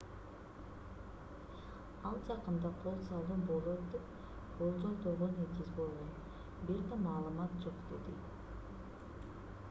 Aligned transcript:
ал 2.09 2.15
жакында 2.29 2.71
кол 2.85 2.95
салуу 3.09 3.37
болот 3.49 3.83
деп 3.95 4.07
болжолдоого 4.61 5.27
негиз 5.35 5.69
болгон 5.81 6.09
бир 6.71 6.81
да 6.95 6.99
маалымат 7.03 7.53
жок- 7.67 7.85
деди 7.93 8.17